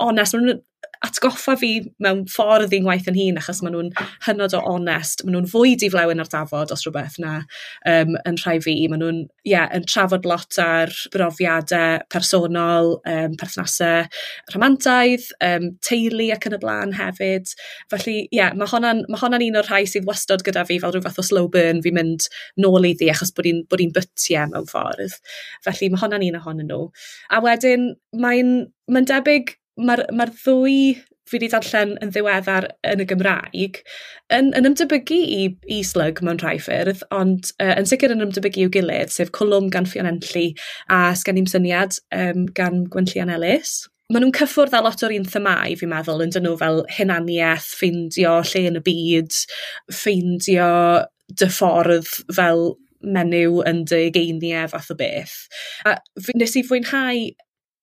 [0.00, 0.64] onest, maen nhw'n
[1.06, 1.70] atgoffa fi
[2.02, 3.90] mewn ffordd i'n waith yn hun achos maen nhw'n
[4.26, 7.38] hynod o onest, maen nhw'n fwy diflewn ar dafod os rhywbeth na
[7.88, 14.04] um, yn rhai fi, maen nhw'n yeah, yn trafod lot ar brofiadau personol, um, perthnasau
[14.52, 17.54] rhamantaidd, um, teulu ac yn y blaen hefyd.
[17.92, 20.92] Felly, ie, yeah, mae honna'n ma honna un o'r rhai sydd wastod gyda fi fel
[20.92, 22.28] rhyw fath o slow burn fi'n mynd
[22.60, 25.16] nôl iddi achos bod hi'n bytiau mewn ffordd.
[25.64, 26.90] Felly mae honna'n un ohonyn nhw.
[27.32, 28.52] A wedyn mae'n
[28.90, 30.80] mae debyg mae'r ma ddwy
[31.30, 33.78] fi wedi darllen yn ddiweddar yn y Gymraeg
[34.34, 38.64] yn, yn ymdebygu i, i slug mewn rhai ffyrdd, ond uh, yn sicr yn ymdebygu
[38.64, 40.50] i'w gilydd, sef Colwm gan Fion Enlli
[40.90, 45.74] a Sgen syniad um, gan Gwenllian Ellis maen nhw'n cyffwrdd â lot o'r un themau,
[45.78, 49.36] fi'n meddwl, yn dyn nhw fel hunaniaeth, ffeindio lle yn y byd,
[49.94, 50.70] ffeindio
[51.30, 52.72] dy ffordd fel
[53.06, 55.36] menyw yn dy geiniau fath o beth.
[55.86, 55.94] A
[56.34, 57.22] nes i fwynhau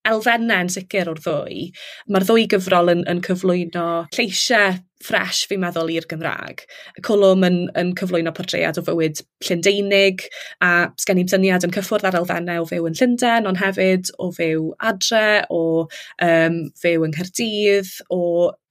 [0.09, 1.69] elfennau yn sicr o'r ddwy.
[2.11, 6.63] Mae'r ddwy gyfrol yn, yn cyflwyno lleisiau ffres fi'n meddwl i'r Gymraeg.
[6.97, 10.25] Y colwm yn, yn cyflwyno portread o fywyd Llundeinig
[10.63, 14.31] a sgen i'n syniad yn cyffwrdd ar elfennau o fyw yn Llundain ond hefyd o
[14.33, 15.85] fyw adre, o
[16.25, 18.21] um, fyw yng Nghyrdydd, o,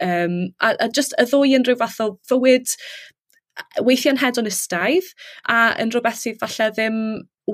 [0.02, 2.74] um, a, a just y ddwy yn rhyw fath o fywyd
[3.86, 5.14] weithiau'n hedonistaidd
[5.52, 6.98] a yn rhywbeth sydd falle ddim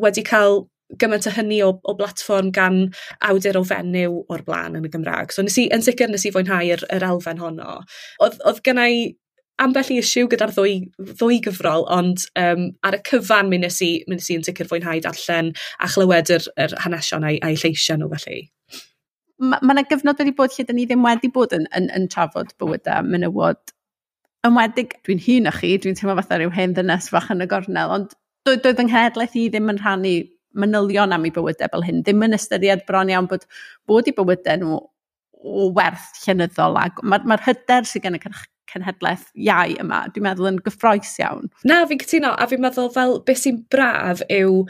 [0.02, 0.64] wedi cael
[1.00, 2.85] gymaint o hynny o, o blatfform gan
[3.28, 5.33] awdur o fenyw o'r blaen yn y Gymraeg.
[5.33, 7.81] So nes i, yn sicr nes i fwynhau yr yr elfen honno.
[8.24, 8.94] Oedd, oedd gen i
[9.62, 10.78] ambell i isiw gyda'r ddwy,
[11.12, 14.68] ddwy gyfrol, ond um, ar y cyfan mi nes i, mi nes i yn sicr
[14.70, 18.40] fwynhau darllen a chlywed yr, yr hanesion a'i, ai lleisio nhw felly.
[19.42, 22.09] Mae yna ma gyfnod wedi bod lle da ni ddim wedi bod yn, yn, yn
[22.12, 23.61] trafod bywydau menywod.
[24.46, 27.94] Ymwedig, dwi'n hun â chi, dwi'n teimlo fatha rhyw hen ddynes fach yn y gornel,
[27.94, 28.14] ond
[28.46, 30.16] doedd yng Nghenedlaeth i ddim yn rhannu
[30.54, 33.46] manylion am eu bywydau fel hyn, ddim yn ystyried bron iawn bod
[33.88, 34.80] bod eu bywydau nhw
[35.42, 38.22] o werth llenyddol mae'r ma, hyder sydd gen y
[38.72, 41.50] cenhedlaeth iau yma, dwi'n meddwl yn gyffroes iawn.
[41.68, 44.62] Na, fi'n cytuno, a fi'n meddwl fel beth sy'n braf yw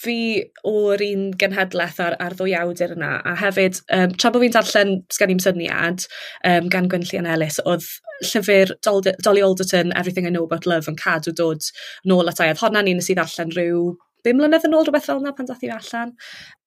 [0.00, 0.16] fi
[0.64, 4.94] o'r un genhedlaeth ar, ar ddwy awdur yna, a hefyd, um, tra bod fi'n darllen
[5.12, 6.06] sgen i'n syniad
[6.48, 7.88] um, gan Gwyn Llian Ellis, oedd
[8.30, 11.68] llyfr Dolly Alderton, Everything I Know About Love, yn cadw dod
[12.08, 12.62] nôl at aedd.
[12.62, 13.90] Honna ni nes i ddarllen rhyw
[14.24, 16.14] bum mlynedd yn ôl rhywbeth fel yna pan dath i allan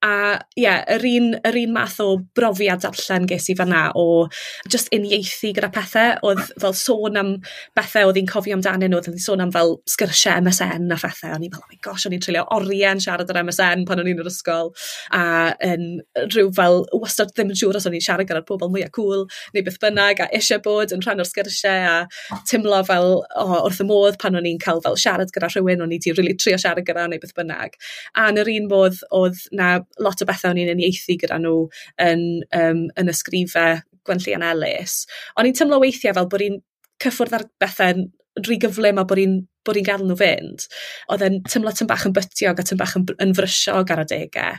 [0.03, 0.13] a
[0.57, 4.27] ie, yeah, yr, un, yr un math o brofiad darllen ges i fanna o
[4.71, 7.29] just uniaethu gyda pethau, oedd fel sôn am
[7.77, 11.37] bethau oedd hi'n cofio amdanyn nhw, oedd hi'n sôn am fel sgyrsiau MSN a phethau,
[11.37, 14.09] o'n i'n fel, oh my gosh, o'n i'n treulio orien siarad ar MSN pan o'n
[14.11, 14.73] i'n yr ysgol,
[15.15, 15.23] a
[15.69, 15.87] yn
[16.25, 19.63] rhyw fel wastad ddim yn siŵr os o'n i'n siarad gyda'r pobl mwyaf cool, neu
[19.63, 23.87] beth bynnag, a eisiau bod yn rhan o'r sgyrsiau, a tymlo fel oh, wrth y
[23.87, 27.07] modd pan o'n i'n cael fel siarad gyda rhywun, o'n i'n really trio siarad gyda
[27.07, 27.79] neu beth bynnag.
[28.19, 31.55] A yn yr un modd, oedd na lot o bethau o'n i'n uniaethu gyda nhw
[32.01, 32.25] yn,
[32.57, 35.03] um, yn ysgrifau Gwenllian Ellis.
[35.37, 36.59] O'n i'n tymlo weithiau fel bod i'n
[37.03, 38.05] cyffwrdd ar bethau
[38.41, 40.65] rhy gyflym a bod i'n bod i'n gadw nhw fynd.
[41.13, 44.57] Oedd e'n tymlo tym bach yn bytiog a tym bach yn, yn frysiog ar adegau.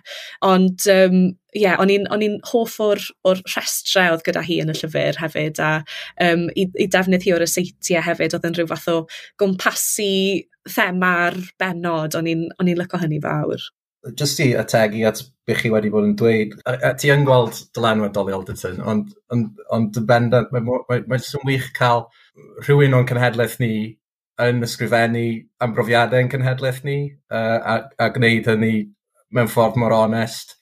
[0.49, 1.19] Ond, um,
[1.57, 5.75] yeah, o'n i'n hoff o'r, or rhestre oedd gyda hi yn y llyfr hefyd a
[6.25, 8.99] um, i, i defnydd hi o'r aseitiau hefyd oedd yn rhyw fath o
[9.43, 10.11] gwmpasu
[10.75, 12.17] thema'r benod.
[12.17, 13.69] O'n i'n lyco hynny fawr
[14.13, 17.57] just i ategu at beth chi wedi bod yn dweud, a, a ti yn gweld
[17.77, 22.07] dylanwad Dolly Alderton, ond, ond, ond bendant, mae'n mae, mae, mae wych cael
[22.67, 23.75] rhywun o'n cenhedlaeth ni
[24.45, 25.25] yn ysgrifennu
[25.63, 26.99] am brofiadau yn cenhedlaeth ni,
[27.33, 28.75] uh, a, a gwneud hynny
[29.35, 30.57] mewn ffordd mor onest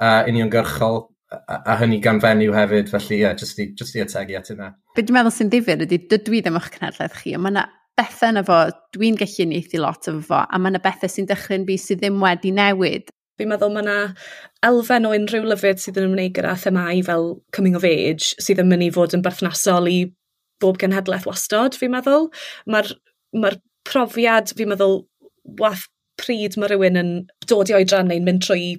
[0.00, 3.96] a uh, uniongyrchol, a, a hynny gan fenyw hefyd, felly ie, yeah, just, i, just
[3.96, 4.72] i ategu at yna.
[4.96, 7.68] Be dwi'n meddwl sy'n difyr ydy, dydw i ddim o'ch cenhedlaeth chi, ond mae yna
[7.98, 8.60] bethau yna fo,
[8.96, 12.18] dwi'n gallu uniaethu lot efo fo, a mae yna bethau sy'n dechrau'n byd sydd ddim
[12.22, 13.12] wedi newid.
[13.38, 13.96] Fi'n meddwl mae yna
[14.66, 18.70] elfen o unrhyw lyfyd sydd yn ymwneud gyda themau fel coming of age sydd yn
[18.70, 19.98] mynd i fod yn berthnasol i
[20.62, 22.30] bob genhedlaeth wastod, fi'n meddwl.
[22.70, 22.94] Mae'r
[23.42, 25.02] mae profiad, fi'n meddwl,
[25.60, 25.88] wath
[26.20, 27.14] pryd mae rhywun yn
[27.50, 28.74] dod i oedran neu'n mynd trwy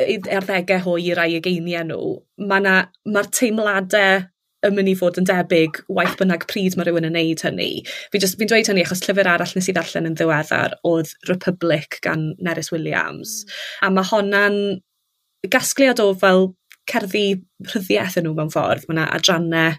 [0.00, 2.10] arddegau hwyr a'i geiniau nhw,
[2.50, 4.26] mae'r ma teimladau
[4.66, 7.70] yn mynd i fod yn debyg waith bynnag pryd mae rhywun yn neud hynny.
[8.12, 12.30] Fi'n Fi dweud hynny achos llyfr arall nes i ddarllen yn ddiweddar oedd Republic gan
[12.44, 13.42] Nerys Williams.
[13.44, 13.86] Mm.
[13.86, 14.58] A mae honna'n
[15.52, 16.50] gasgliad o fel
[16.90, 17.24] cerddi
[17.70, 18.86] rhyddiaeth yn nhw mewn ffordd.
[18.88, 19.76] Mae yna adrannau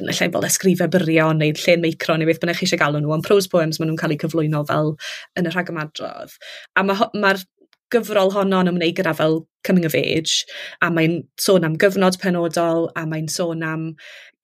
[0.00, 3.00] yn y lle fel ysgrifau byrion neu llun meicro neu beth bynnag chi eisiau galw
[3.00, 4.94] nhw, ond prose poems maen nhw'n cael eu cyflwyno fel
[5.38, 6.36] yn y rhagymadrodd.
[6.78, 7.34] A mae'r ma
[7.94, 10.44] gyfrol honno yn ymwneud gyda fel coming of age,
[10.84, 13.86] a mae'n sôn am gyfnod penodol, a mae'n sôn am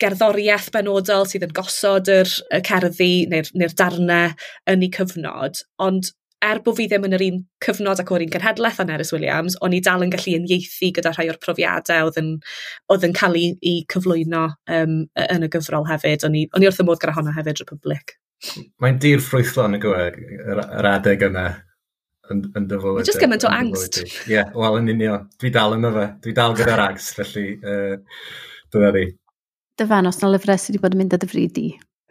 [0.01, 4.33] gerddoriaeth benodol sydd yn gosod yr, y cerddi neu'r neu darnau
[4.71, 8.33] yn ei cyfnod, ond er bod fi ddim yn yr un cyfnod ac o'r un
[8.33, 12.21] genhedlaeth yn Eris Williams, o'n i dal yn gallu unieithu gyda rhai o'r profiadau oedd
[12.21, 12.31] yn,
[12.93, 14.47] oedd yn cael ei, ei cyflwyno
[14.79, 14.95] um,
[15.27, 16.25] yn y gyfrol hefyd.
[16.29, 18.17] O'n i, on i wrth y modd gyda hwnna hefyd, Republic.
[18.81, 20.07] Mae'n dir ffrwythlon y gwe,
[20.41, 21.47] yr, yr adeg yna
[22.35, 23.09] yn, yn dy fywyd.
[23.09, 24.01] Just gymaint o angst.
[24.05, 25.21] Ie, yeah, wel yn unio.
[25.43, 26.07] Dwi dal yn fe.
[26.25, 27.95] Dwi dal gyda'r angst, felly uh,
[28.75, 29.07] dyna ni.
[29.81, 31.71] Dyfan, os na lyfrau sydd wedi bod yn mynd â dyfru di?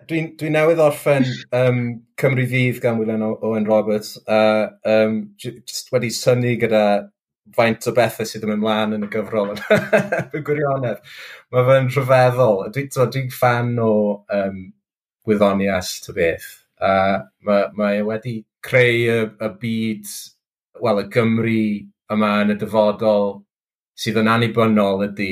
[0.10, 1.80] Dwi'n dwi newydd orffen um,
[2.18, 4.16] Cymru Fydd gan Wylen Owen Roberts.
[4.26, 6.84] Uh, um, just wedi syni gyda
[7.56, 9.54] faint o bethau sydd yn mynd mlaen yn y gyfrol.
[10.32, 11.04] Fy gwirionedd.
[11.54, 12.64] Mae fe'n rhyfeddol.
[12.74, 13.92] Dwi'n dwi, dwi fan o
[14.40, 14.60] um,
[15.30, 16.50] wyddonias, ty beth.
[16.80, 20.12] Uh, mae, mae wedi creu y, y byd,
[20.84, 21.62] wel, y Gymru
[22.14, 23.40] yma yn y dyfodol
[24.00, 25.32] sydd yn annibynnol ydy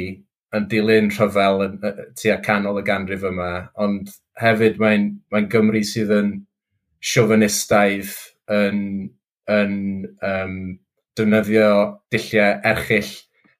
[0.56, 1.78] yn dilyn rhyfel yn,
[2.20, 3.52] tua canol y ganrif yma,
[3.84, 4.12] ond
[4.42, 6.34] hefyd mae'n mae Gymru sydd yn
[7.04, 8.14] siofynistaidd
[8.54, 8.82] yn,
[9.52, 9.78] yn
[10.26, 10.58] um,
[11.18, 11.72] defnyddio
[12.14, 13.14] dilliau erchill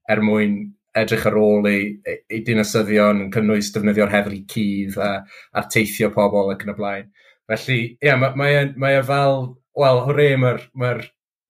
[0.10, 0.58] er mwyn
[0.98, 5.12] edrych ar ôl ei, ei dinasyddion yn cynnwys defnyddio'r heddlu cydd a,
[5.54, 7.10] a teithio pobl ac yn y blaen.
[7.48, 9.38] Felly, ie, yeah, mae, mae, mae e fel,
[9.80, 10.98] wel, hwre, mae'r mae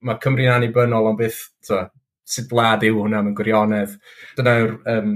[0.06, 1.82] mae Cymru'n annibynnol, ond byth, so,
[2.28, 3.96] sut blad yw hwnna mewn gwirionedd.
[4.38, 5.14] Dyna yw'r um,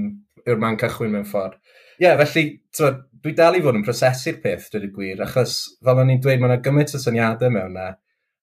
[0.48, 1.58] yw man cychwyn mewn ffordd.
[1.98, 2.90] Ie, yeah, felly, so,
[3.22, 6.42] dwi dal i fod yn prosesu'r peth, dwi wedi gwir, achos, fel o'n i'n dweud,
[6.42, 7.92] mae yna gymaint o syniadau mewn na,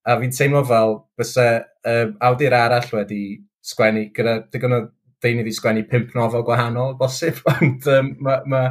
[0.07, 1.59] a fi'n teimlo fel bysau
[1.91, 3.23] um, awdur arall wedi
[3.71, 4.81] sgwennu, gyda digon o
[5.19, 8.63] ddeunydd i sgwennu pimp nofel gwahanol, bosib, ond um, mae ma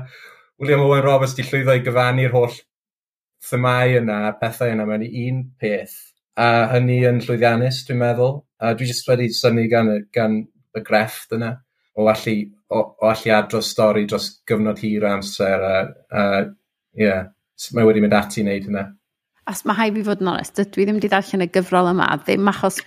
[0.58, 2.56] William Owen Roberts di llwyddo i gyfannu'r holl
[3.44, 5.96] themau yna, pethau yna mewn i un peth,
[6.38, 8.38] a hynny yn llwyddiannus, dwi'n meddwl.
[8.62, 10.40] A dwi jyst wedi syni gan, gan
[10.76, 11.54] y grefft yna,
[11.98, 12.36] o allu,
[12.70, 16.24] o, o allu adros stori dros gyfnod hir o amser, a, a
[16.98, 17.26] yeah,
[17.74, 18.86] mae wedi mynd ati i wneud hynna.
[19.48, 22.50] As mae haid fi fod yn onest, dwi ddim wedi darllen y gyfrol yma, ddim
[22.52, 22.82] achos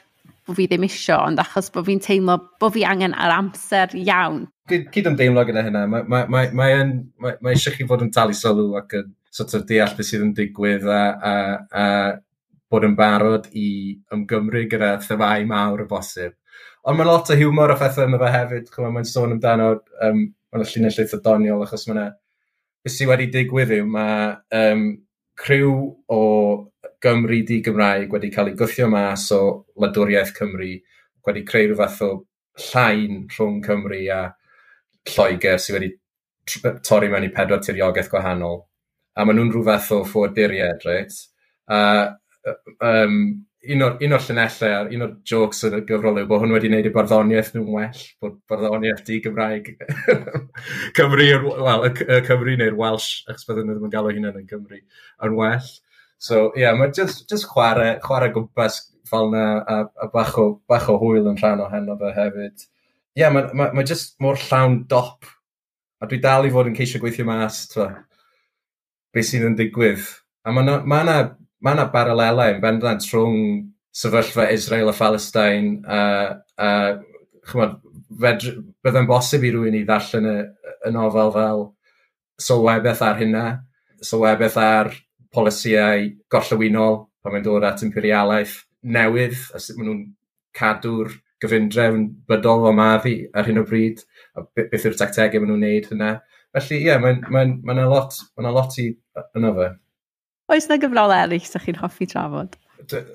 [0.47, 4.45] bod fi ddim isio, ond achos bod fi'n teimlo bod fi angen ar amser iawn.
[4.69, 8.13] Cyd, cyd ymdeimlo gyda hynna, mae ma, ma, ma, ma, ma, eisiau chi fod yn
[8.15, 11.33] talu sylw ac yn sort of deall beth sydd yn digwydd a, a,
[11.71, 11.85] a
[12.71, 13.67] bod yn barod i
[14.15, 16.35] ymgymru gyda themau mawr o bosib.
[16.87, 19.69] Ond mae lot o hiwmor o phethau yma fe hefyd, mae'n sôn amdano,
[20.07, 22.11] um, mae'n llinell eitha doniol, achos mae'n
[22.83, 24.85] beth sydd wedi digwydd yw, mae um,
[25.39, 25.75] criw
[26.11, 26.21] o
[27.01, 29.41] Gymru di Gymraeg wedi cael ei gwythio mas o
[29.79, 30.73] Wladwriaeth Cymru,
[31.27, 32.11] wedi creu rhyw fath o
[32.67, 34.19] llain rhwng Cymru a
[35.13, 35.93] Lloegr sydd wedi
[36.85, 38.59] torri mewn i pedwar tiriogaeth gwahanol
[39.15, 41.15] a maen nhw'n rhyw fath o ffoaduried, reit?
[41.71, 41.79] A
[42.81, 43.17] um,
[43.61, 46.71] un o'r, un o'r llunellau, un o'r jokes yn y gyfrol yw bod hwn wedi
[46.71, 49.69] gwneud i barddoniaeth nhw'n well, bod barddoniaeth di Gymraeg
[50.97, 51.27] Cymru,
[51.67, 54.81] wel, y Cymru neu'r Welsh, achos byddwn nhw ddim yn galw hynny yn Cymru,
[55.27, 55.69] yn well.
[56.21, 60.47] So, ie, yeah, mae just, just chwarae, chwarae gwmpas fel yna, a, a bach, o,
[60.69, 62.65] bach o hwyl yn rhan o heno fe hefyd.
[62.65, 65.29] Ie, yeah, mae ma, ma just mor llawn dop,
[66.01, 67.91] a dwi dal i fod yn ceisio gweithio mas, twa
[69.13, 70.07] beth sydd yn digwydd.
[70.45, 71.17] A mae yna ma na,
[71.61, 76.01] ma na yn bendant rhwng sefyllfa Israel a Palestine a,
[76.57, 76.69] a
[77.51, 77.77] chymod,
[78.21, 80.37] byddai'n bosib i rhywun i ddarllen y,
[80.87, 81.63] y nofel fel
[82.41, 83.45] sylwebeth ar hynna,
[84.01, 84.91] sylwebeth ar
[85.31, 90.01] polisiau gollywinol pan mae'n dod at imperialaeth newydd a sut maen nhw'n
[90.57, 94.01] cadw'r gyfundrefn bydol o maddi ar hyn o bryd
[94.37, 96.11] a beth yw'r tactegau maen nhw'n neud hynna.
[96.55, 98.89] Felly, ie, yeah, mae'n ma n, ma, n, ma lot, ma lot i
[99.39, 99.69] yno fe.
[100.51, 102.57] Oes yna gyfrol eraill sy'ch chi'n hoffi trafod?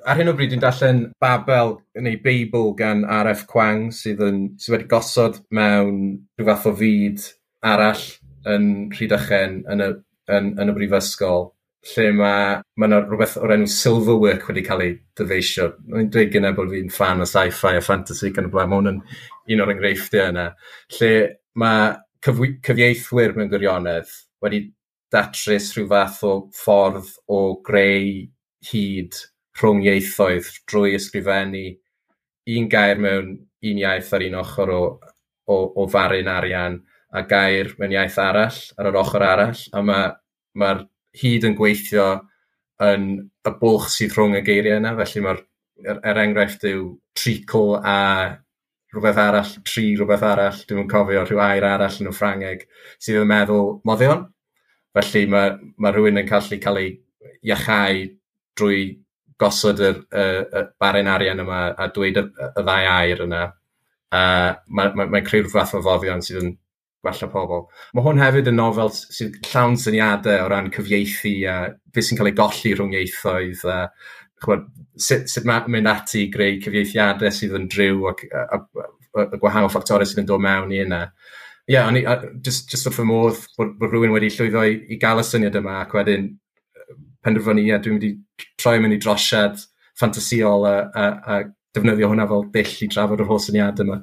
[0.06, 3.44] Ar hyn o bryd, dwi'n darllen Babel neu Beibl gan R.F.
[3.50, 5.98] Kwang sydd, yn, sydd wedi gosod mewn
[6.38, 7.26] rhyw fath o fyd
[7.66, 8.06] arall
[8.48, 9.90] yn Rhydychen yn y,
[10.32, 11.50] yn, yn y brifysgol
[11.86, 15.68] lle mae ma yna rhywbeth o'r enw Silverwork wedi cael ei dyfeisio.
[15.92, 18.70] Mae'n dweud gyda bod fi'n fan o sci-fi a fantasy gan y blaen.
[18.72, 19.02] Mae hwn yn
[19.54, 20.48] un o'r enghreifftiau yna.
[20.96, 21.12] Lle
[21.62, 21.92] mae
[22.24, 24.12] cyfieithwyr mewn gwirionedd
[24.44, 24.62] wedi
[25.12, 28.26] datrys rhyw fath o ffordd o greu
[28.70, 29.18] hyd
[29.60, 31.66] rhwng ieithoedd drwy ysgrifennu
[32.56, 33.32] un gair mewn
[33.66, 34.82] un iaith ar un ochr o,
[35.46, 36.80] o, o farin arian
[37.16, 40.16] a gair mewn iaith arall ar yr ochr arall a mae'r
[40.54, 42.08] ma, ma hyd yn gweithio
[42.86, 43.06] yn
[43.46, 45.40] y bwlch sydd rhwng y geiriau yna felly mae'r
[45.86, 47.96] er, er enghraifft yw treacle a
[48.96, 52.66] rhywbeth arall, tri rhywbeth arall, dwi'n yn cofio rhyw air arall yn y Ffrangeg,
[53.02, 54.26] sydd yn meddwl moddion.
[54.96, 56.92] Felly mae, mae rhywun yn gallu cael ei
[57.46, 58.06] iachau
[58.56, 58.84] drwy
[59.40, 63.42] gosod y, y, y baren arian yma a dweud y, y ddau air yna.
[64.16, 64.22] A
[64.66, 66.54] mae'n mae, mae creu rhywbeth o foddion sydd yn
[67.06, 67.66] gwella pobl.
[67.94, 71.56] Mae hwn hefyd yn nofel sydd llawn syniadau o ran cyfieithu a
[71.92, 73.78] beth sy'n cael ei golli rhwng ieithoedd a
[74.42, 74.66] chwbod,
[75.00, 80.08] sut, sut mae'n mynd ati i greu cyfieithiadau sydd yn driw ac y gwahanol ffactorau
[80.08, 81.02] sydd yn dod mewn i yna.
[81.66, 82.04] Ie, yeah, o'n i,
[82.46, 85.56] just, just wrth y modd bod, bod rhywun wedi llwyddo i, i gael y syniad
[85.58, 86.28] yma ac wedyn
[87.26, 88.12] penderfynu, ie, dwi'n mynd i
[88.60, 89.58] troi mynd i drosiad
[89.98, 91.40] ffantasiol a, a, a
[91.74, 93.98] defnyddio hwnna fel dill i drafod yr holl syniad yma.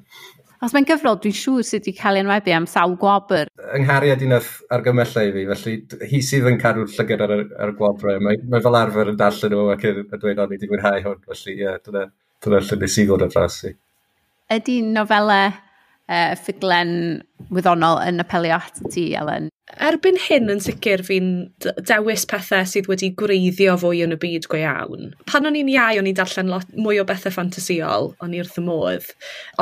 [0.64, 3.50] Os mae'n gyfrol, dwi'n siŵr sydd wedi cael ei enwebu am sawl gwobr.
[3.76, 4.46] Yng nghariad un o'r
[4.78, 5.74] argymhellau fi, felly
[6.08, 8.22] hi sydd yn cadw'r llygyr ar, ar y gwobrau.
[8.24, 11.20] Mae, mae fel arfer yn darllen nhw ac yn dweud o'n i wedi mwynhau hwn.
[11.28, 12.06] Felly, ie, yeah, dyna,
[12.46, 13.74] dyna lle nes i ddod o dras i.
[14.56, 16.96] Ydy nofelau uh, ffuglen
[17.52, 19.52] wyddonol yn apelio at ti, Elen?
[19.82, 21.30] erbyn hyn yn sicr fi'n
[21.88, 25.14] dewis pethau sydd wedi gwreiddio fwy yn y byd go iawn.
[25.30, 29.08] Pan o'n i'n iau, o'n i'n darllen lot, mwy o bethau ffantasiol, o'n i'r modd,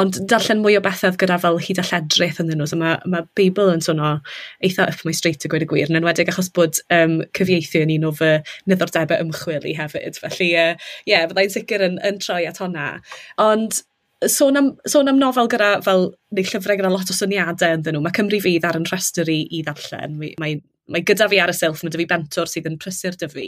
[0.01, 3.27] ond darllen mwy o bethau gyda fel hyd a lledrith yn nhw, so mae, mae
[3.37, 4.17] Beibl yn swnio
[4.65, 7.95] eitha up my street y gweud y gwir, yn enwedig achos bod um, cyfieithu yn
[7.97, 8.33] un o fy
[8.69, 12.93] niddordebau ymchwil i hefyd, felly ie, uh, yeah, byddai'n sicr yn, yn troi at honna.
[13.41, 13.83] Ond
[14.29, 18.03] sôn am, sôn am nofel gyda fel, neu llyfrau gyda lot o syniadau ynddyn nhw,
[18.05, 20.17] mae Cymru Fydd ar yn rhestr i, i ddarllen.
[20.19, 20.59] Mae, mae,
[20.91, 23.47] mae gyda fi ar y sylff, mae dy fi bentor sydd yn prysur dy fi.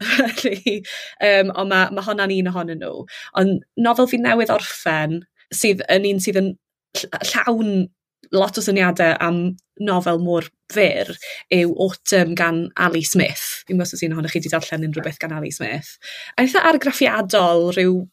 [0.04, 3.04] um, ond mae, mae honna'n un ohonyn nhw.
[3.40, 5.22] Ond nofel fi newydd orffen,
[5.54, 6.54] sydd yn un sydd yn
[7.32, 7.86] llawn
[8.34, 9.44] lot o syniadau am
[9.82, 11.10] nofel mor fyr
[11.54, 13.64] yw Autumn gan Ali Smith.
[13.66, 15.96] Fi'n gwybod sy'n un chi wedi darllen unrhyw beth gan Ali Smith.
[16.34, 18.04] A eitha argraffiadol, rhyw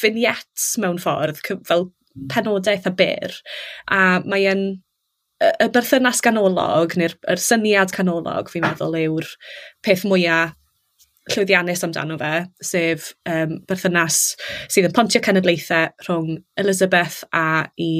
[0.00, 2.30] vignettes mewn ffordd, fel hmm.
[2.32, 3.34] penodaeth a byr,
[3.90, 4.64] a mae yn
[5.40, 9.28] y berthynas ganolog neu'r syniad canolog fi'n meddwl yw'r
[9.84, 10.56] peth mwyaf
[11.30, 12.32] llwyddiannus amdano fe,
[12.64, 14.20] sef um, berthynas
[14.70, 17.90] sydd yn pontio cenedlaethau rhwng Elizabeth a i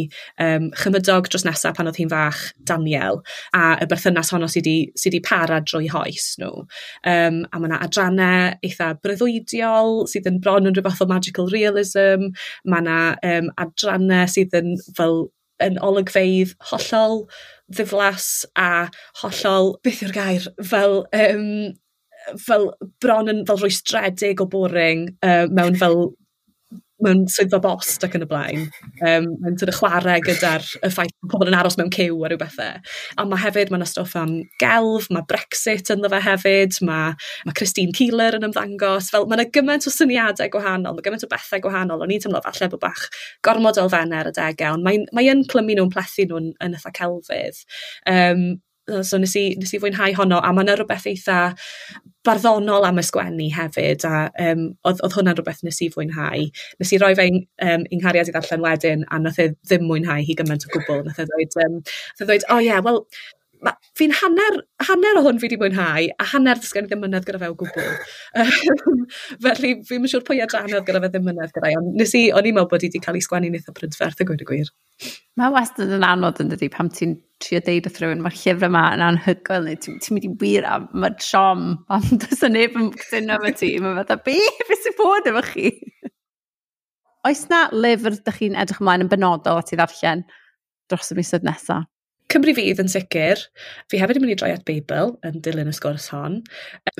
[0.42, 3.20] um, chymydog dros nesaf pan oedd hi'n fach Daniel,
[3.56, 6.64] a y berthynas honno sydd wedi sy para drwy hoes nhw.
[7.08, 12.30] Um, a mae yna adrannau eitha bryddwydiol sydd yn bron yn rhywbeth o magical realism,
[12.64, 13.00] mae yna
[13.32, 15.28] um, adrannau sydd yn fel
[15.60, 17.26] yn olygfeidd hollol
[17.70, 18.88] ddiflas a
[19.22, 21.46] hollol, beth yw'r gair, fel um,
[22.38, 22.70] fel
[23.02, 26.10] bron yn fel rwystredig o boring uh, mewn fel
[27.04, 28.66] mewn swyddfa bost ac yn y blaen.
[29.00, 32.30] Um, mae'n tyd y chwarae gyda'r y ffaith bod pobl yn aros mewn cyw a
[32.30, 32.80] rhyw bethau.
[33.16, 37.14] A mae hefyd, mae'n stwff am gelf, mae Brexit ynddo fe hefyd, mae,
[37.48, 39.10] mae Christine Keeler yn ymddangos.
[39.14, 42.04] Fel, mae'n gymaint o syniadau gwahanol, mae gymaint o bethau gwahanol.
[42.04, 43.06] O'n i'n teimlo falle bod bach
[43.46, 46.92] gormod o elfennau ar y degau, ond mae'n mae clymu nhw'n plethu nhw'n yn eitha
[47.00, 47.64] celfydd.
[48.10, 48.50] Um,
[49.06, 51.40] so nes i, nes i fwynhau honno a mae yna rhywbeth eitha
[52.26, 56.46] barddonol am ysgwennu hefyd a um, oedd, oedd hwnna'n rhywbeth nes i fwynhau.
[56.82, 60.36] Nes i roi fe um, nghariad i ddarllen wedyn a nath e ddim mwynhau hi
[60.38, 61.04] gymaint o gwbl.
[61.06, 63.04] Nath e ddweud, um, nath e ddweud o oh, ie, yeah, wel,
[63.98, 67.50] fi'n hanner, hanner o hwn fi wedi mwynhau, a hanner ddysgen ddim mynedd gyda fe
[67.52, 67.90] o gwbl.
[69.44, 72.48] Felly, fi'n siŵr pwy adranodd gyda fe ddim mynedd gyda i, ond nes i, o'n
[72.48, 74.72] i'n meddwl bod i wedi cael ei sgwennu'n eitha prydferth y gwyr y gwir.
[75.40, 78.84] Mae wastad yn anodd yn dydi, pam ti'n trio deud wrth rhywun, mae'r llyfr yma
[78.96, 82.76] yn anhygoel, neu ti'n ti mynd i wir am, mae'r siom, pam dys yn neb
[82.80, 84.36] yn cytuno efo ti, mae'n fatha, be,
[84.68, 85.70] beth sy'n bod efo chi?
[87.28, 90.22] Oes na lyfr ydych chi'n edrych ymlaen yn benodol at i ddarllen
[90.88, 91.88] dros y misoedd nesaf?
[92.30, 93.42] Cymru fydd yn sicr.
[93.90, 96.40] Fi hefyd yn mynd i droi at Beibl yn dilyn y sgwrs hon.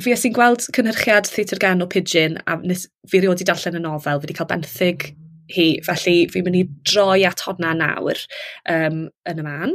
[0.03, 3.79] Fi es i'n gweld cynhyrchiad Theatr Gen o Pidgin a nes, fi rioed i darllen
[3.79, 4.19] y nofel.
[4.19, 5.07] Fi wedi cael benthyg
[5.55, 8.21] hi, felly fi'n mynd i droi at honna nawr
[8.75, 9.75] um, yn y man.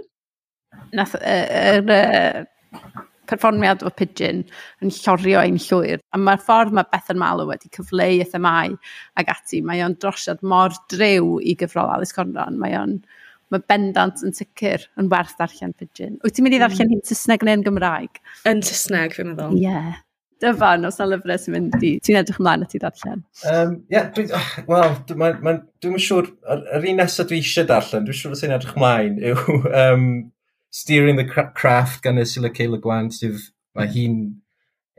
[0.96, 4.44] Nath yr uh, uh, perfformiad o Pidgin
[4.84, 6.02] yn llorio ein llwyr.
[6.14, 8.76] A mae'r ffordd mae Beth yn Malw wedi cyfleu y themau
[9.20, 12.60] ag ati, mae o'n drosiad mor drew i gyfrol Alice Conran.
[12.62, 13.00] Mae o'n
[13.54, 16.18] mae bendant yn sicr yn werth darllen pidgin.
[16.24, 16.96] Wyt ti'n mynd i ddarllen mm.
[16.96, 18.22] hi'n Saesneg neu'n Gymraeg?
[18.50, 19.58] Yn Saesneg, fi'n meddwl.
[19.60, 19.70] Ie.
[19.70, 20.02] Yeah.
[20.44, 23.22] Dyfan, os na lyfrau sy'n mynd i, ti'n edrych ymlaen at i darllen?
[23.48, 26.28] Um, yeah, dwi, oh, wel, dwi'n dwi siŵr,
[26.76, 30.08] yr un nesaf dwi eisiau darllen, dwi'n siŵr os i'n edrych ymlaen, yw um,
[30.76, 31.24] Steering the
[31.56, 32.68] Craft gan Ursula K.
[32.68, 33.40] Le Gwan, sydd,
[33.80, 34.20] mae hi'n,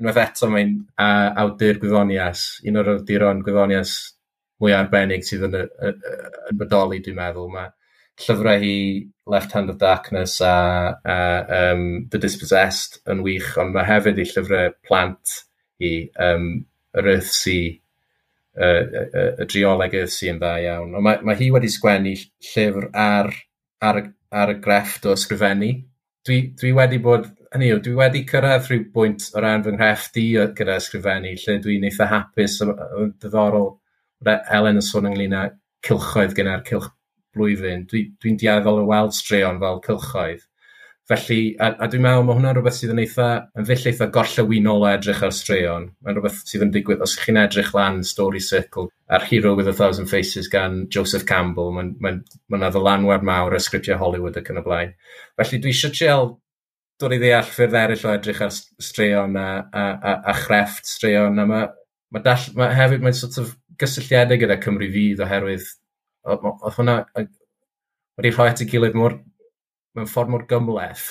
[0.01, 3.97] unwaith eto, mae'n uh, awdur gwyddonias, un o'r awduron gwyddonias
[4.63, 7.53] mwy arbennig sydd yn, yn bodoli, dwi'n meddwl.
[7.53, 7.69] Mae,
[8.23, 8.77] llyfrau hi
[9.27, 14.31] Left Hand of Darkness a, a um, The Dispossessed yn wych, ond mae hefyd ei
[14.31, 15.41] llyfrau plant
[15.83, 16.49] i um,
[16.97, 17.75] yr Earth Sea,
[18.57, 20.95] y, y, y drioleg Earthsea yn dda iawn.
[20.97, 22.15] Ond mae, mae hi wedi sgwennu
[22.53, 23.33] llyfr ar,
[23.85, 24.01] ar,
[24.33, 25.73] ar y grefft o ysgrifennu.
[26.27, 30.17] Dwi, dwi wedi bod, hynny yw, dwi wedi cyrraedd rhyw bwynt o ran fy nghrefft
[30.23, 30.27] i
[30.57, 33.75] gyda ysgrifennu, lle dwi'n eitha hapus, yn ddiddorol,
[34.49, 35.49] Helen yn sôn ynglyn â
[35.85, 36.89] cilchoedd gyda'r cilch
[37.37, 37.87] blwyddyn.
[37.87, 40.44] Dwi'n dwi, dwi diaddol o weld straeon fel cylchoedd.
[41.07, 44.83] Felly, a, a dwi'n meddwl, mae hwnna'n rhywbeth sydd yn eitha, yn fyll eitha gorllewinol
[44.83, 45.85] o edrych ar straeon.
[46.03, 49.75] Mae'n rhywbeth sydd yn digwydd, os chi'n edrych lan Story Circle a'r Hero with a
[49.77, 52.12] Thousand Faces gan Joseph Campbell, mae'n ma,
[52.51, 54.96] ma, ma ddylanwad mawr y sgriptiau Hollywood ac yn y blaen.
[55.38, 56.33] Felly, dwi eisiau treol
[56.99, 61.38] dod i ddeall ffyrdd eraill o edrych ar straeon a, a, a, a chrefft straeon,
[61.38, 61.64] a mae ma,
[62.16, 65.70] ma, dall, ma hefyd mae'n sort of gysylltiedig gyda Cymru Fydd oherwydd
[66.27, 69.19] Oedd hwnna wedi rhoi at ei gilydd mor,
[69.97, 71.07] mewn ffordd mor gymleth.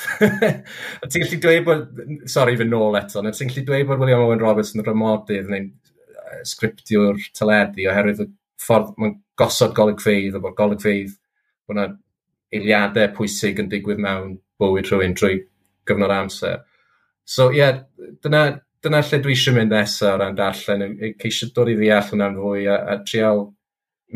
[1.01, 1.85] a ti'n gallu dweud bod,
[2.31, 5.69] sori fy nôl eto, na ti'n gallu dweud bod William Owen Roberts yn rymodydd neu'n
[6.45, 8.27] sgriptiwr teledu oherwydd y
[8.61, 11.15] ffordd mae'n gosod golygfeidd a bod golygfeidd
[11.67, 11.87] bod yna
[12.55, 15.39] eiliadau pwysig yn digwydd mewn bywyd rhywun drwy
[15.87, 16.61] gyfnod amser.
[17.25, 17.81] So ie, yeah,
[18.23, 18.43] dyna,
[18.85, 22.67] dyna lle dwi eisiau mynd nesaf o ran darllen, ceisio dod i ddeall hwnna'n fwy
[22.69, 23.47] a, a trial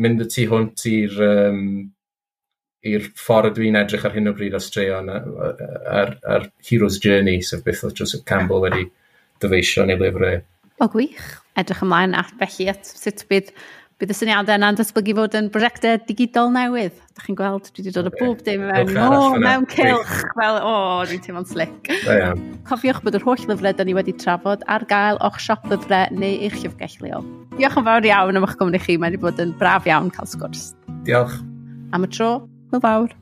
[0.00, 1.64] mynd y tu hwnt i'r um,
[2.86, 7.64] i'r ffordd dwi'n edrych ar hyn o bryd o straeon ar, ar, Hero's Journey, sef
[7.66, 8.86] beth oedd Joseph Campbell wedi
[9.42, 10.40] dyfeisio neu lyfrau.
[10.80, 11.26] O gwych,
[11.60, 13.52] edrych ymlaen at felly at sut bydd
[14.00, 16.96] bydd y syniadau yna'n datblygu fod yn brosiectau digidol newydd.
[17.16, 20.72] Da chi'n gweld, dwi wedi dod o bob dim mewn, o, mewn cilch, fel, o,
[21.10, 21.90] dwi'n teimlo'n slick.
[22.68, 26.40] Cofiwch bod yr holl lyfrau da ni wedi trafod ar gael o'ch siop lyfrau neu
[26.48, 27.28] eich llyfgell leol.
[27.58, 30.32] Diolch yn fawr iawn am eich gwmni chi, mae wedi bod yn braf iawn cael
[30.32, 30.70] sgwrs.
[31.04, 31.36] Diolch.
[31.92, 32.30] Am y tro,
[32.72, 33.12] hwyl fawr.